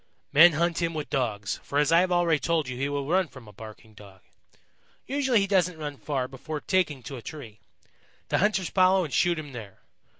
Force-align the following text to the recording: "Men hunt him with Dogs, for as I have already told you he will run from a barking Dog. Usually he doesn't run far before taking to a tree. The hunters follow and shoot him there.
"Men 0.33 0.53
hunt 0.53 0.81
him 0.81 0.95
with 0.95 1.11
Dogs, 1.11 1.59
for 1.61 1.77
as 1.77 1.91
I 1.91 1.99
have 1.99 2.11
already 2.11 2.39
told 2.39 2.67
you 2.67 2.75
he 2.75 2.89
will 2.89 3.07
run 3.07 3.27
from 3.27 3.47
a 3.47 3.53
barking 3.53 3.93
Dog. 3.93 4.21
Usually 5.05 5.39
he 5.41 5.45
doesn't 5.45 5.77
run 5.77 5.97
far 5.97 6.27
before 6.27 6.59
taking 6.59 7.03
to 7.03 7.17
a 7.17 7.21
tree. 7.21 7.59
The 8.29 8.39
hunters 8.39 8.69
follow 8.71 9.03
and 9.05 9.13
shoot 9.13 9.37
him 9.37 9.51
there. 9.51 9.81